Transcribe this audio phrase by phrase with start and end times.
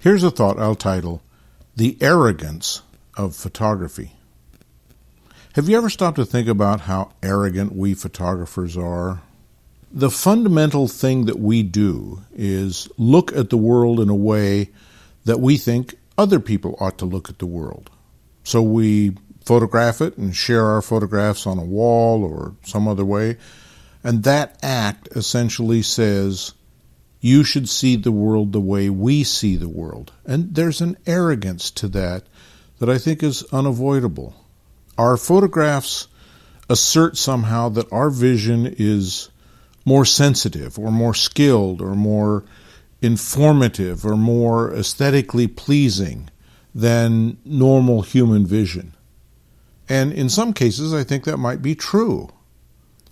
[0.00, 1.22] Here's a thought I'll title
[1.74, 2.82] The Arrogance
[3.16, 4.12] of Photography.
[5.54, 9.22] Have you ever stopped to think about how arrogant we photographers are?
[9.90, 14.70] The fundamental thing that we do is look at the world in a way
[15.24, 17.90] that we think other people ought to look at the world.
[18.44, 23.36] So we photograph it and share our photographs on a wall or some other way.
[24.04, 26.54] And that act essentially says,
[27.20, 30.12] you should see the world the way we see the world.
[30.24, 32.24] And there's an arrogance to that
[32.78, 34.34] that I think is unavoidable.
[34.96, 36.06] Our photographs
[36.70, 39.30] assert somehow that our vision is
[39.84, 42.44] more sensitive or more skilled or more
[43.00, 46.28] informative or more aesthetically pleasing
[46.74, 48.94] than normal human vision.
[49.88, 52.28] And in some cases, I think that might be true.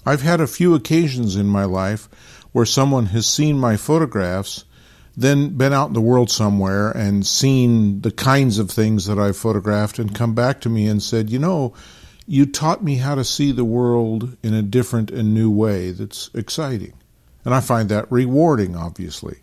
[0.06, 2.08] I've had a few occasions in my life
[2.52, 4.64] where someone has seen my photographs,
[5.16, 9.36] then been out in the world somewhere and seen the kinds of things that I've
[9.36, 11.74] photographed and come back to me and said, you know,
[12.26, 16.30] you taught me how to see the world in a different and new way that's
[16.34, 16.92] exciting.
[17.44, 19.38] And I find that rewarding, obviously.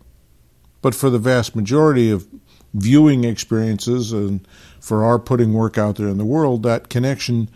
[0.80, 2.26] But for the vast majority of
[2.74, 4.46] viewing experiences and
[4.80, 7.48] for our putting work out there in the world, that connection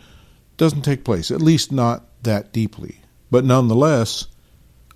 [0.59, 3.01] doesn't take place, at least not that deeply.
[3.31, 4.27] But nonetheless,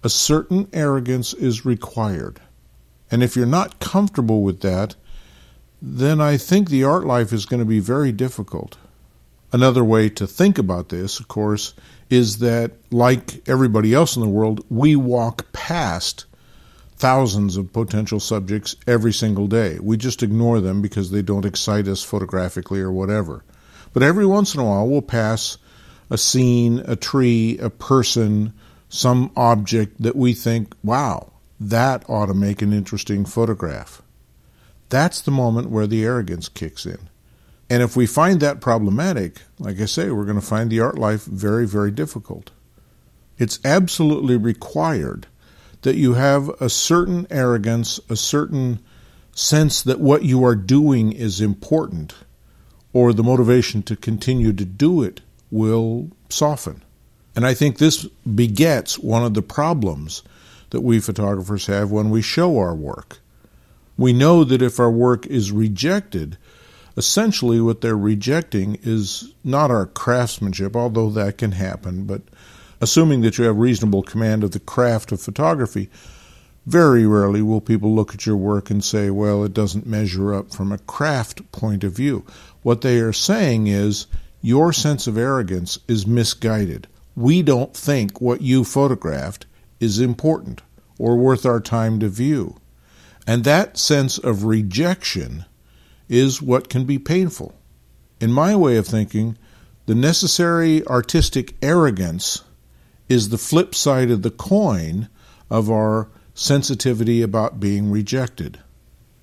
[0.03, 2.42] a certain arrogance is required.
[3.09, 4.95] And if you're not comfortable with that,
[5.81, 8.78] then I think the art life is going to be very difficult.
[9.52, 11.73] Another way to think about this, of course,
[12.09, 16.25] is that like everybody else in the world, we walk past
[16.95, 19.78] thousands of potential subjects every single day.
[19.81, 23.44] We just ignore them because they don't excite us photographically or whatever.
[23.94, 25.58] But every once in a while, we'll pass
[26.09, 28.53] a scene, a tree, a person,
[28.89, 34.02] some object that we think, wow, that ought to make an interesting photograph.
[34.89, 37.09] That's the moment where the arrogance kicks in.
[37.69, 40.97] And if we find that problematic, like I say, we're going to find the art
[40.97, 42.51] life very, very difficult.
[43.38, 45.28] It's absolutely required
[45.81, 48.79] that you have a certain arrogance, a certain
[49.34, 52.13] sense that what you are doing is important,
[52.93, 55.21] or the motivation to continue to do it
[55.51, 56.81] will soften.
[57.35, 60.21] And I think this begets one of the problems
[60.69, 63.19] that we photographers have when we show our work.
[63.97, 66.37] We know that if our work is rejected,
[66.97, 72.21] essentially what they're rejecting is not our craftsmanship, although that can happen, but
[72.81, 75.89] assuming that you have reasonable command of the craft of photography,
[76.66, 80.53] very rarely will people look at your work and say, well, it doesn't measure up
[80.53, 82.25] from a craft point of view.
[82.62, 84.07] What they are saying is,
[84.41, 86.88] your sense of arrogance is misguided.
[87.16, 89.46] We don't think what you photographed
[89.79, 90.62] is important
[90.97, 92.57] or worth our time to view.
[93.25, 95.46] And that sense of rejection
[96.09, 97.56] is what can be painful.
[98.19, 99.38] In my way of thinking,
[99.85, 102.44] the necessary artistic arrogance
[103.09, 105.09] is the flip side of the coin
[105.50, 108.59] of our sensitivity about being rejected.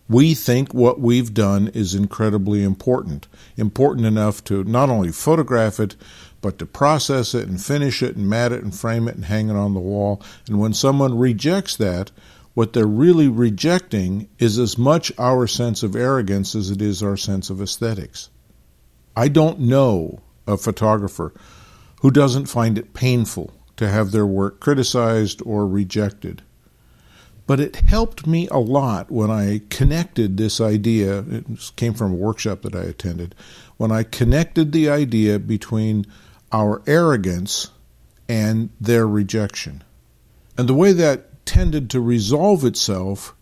[0.09, 5.94] We think what we've done is incredibly important, important enough to not only photograph it,
[6.41, 9.50] but to process it and finish it and mat it and frame it and hang
[9.50, 10.22] it on the wall.
[10.49, 12.10] And when someone rejects that,
[12.54, 17.16] what they're really rejecting is as much our sense of arrogance as it is our
[17.16, 18.31] sense of aesthetics.
[19.16, 21.32] I don't know a photographer
[22.00, 26.43] who doesn't find it painful to have their work criticized or rejected.
[27.50, 32.15] But it helped me a lot when I connected this idea, it came from a
[32.15, 33.34] workshop that I attended,
[33.77, 36.06] when I connected the idea between
[36.53, 37.71] our arrogance
[38.28, 39.83] and their rejection.
[40.56, 43.34] And the way that tended to resolve itself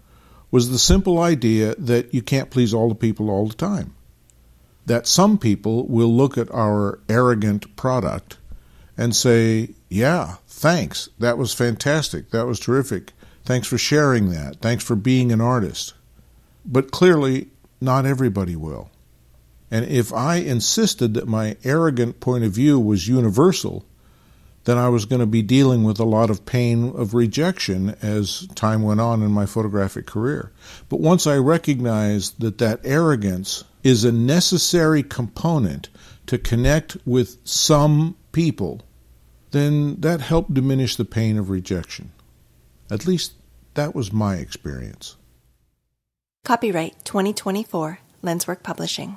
[0.51, 3.95] was the simple idea that you can't please all the people all the time.
[4.87, 8.39] That some people will look at our arrogant product
[8.97, 11.11] and say, Yeah, thanks.
[11.19, 12.31] That was fantastic.
[12.31, 13.13] That was terrific.
[13.49, 14.57] Thanks for sharing that.
[14.61, 15.95] Thanks for being an artist.
[16.67, 17.49] But clearly,
[17.81, 18.91] not everybody will.
[19.71, 23.87] And if I insisted that my arrogant point of view was universal,
[24.65, 28.47] then I was going to be dealing with a lot of pain of rejection as
[28.49, 30.53] time went on in my photographic career.
[30.91, 35.89] But once I recognized that that arrogance is a necessary component
[36.27, 38.83] to connect with some people,
[39.53, 42.13] then that helped diminish the pain of rejection.
[42.91, 43.33] At least
[43.75, 45.17] that was my experience.
[46.45, 49.17] Copyright 2024 Lenswork Publishing.